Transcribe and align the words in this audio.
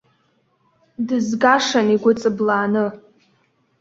Дызгашан 1.07 1.87
игәы 1.95 2.11
ҵыблааны. 2.19 2.85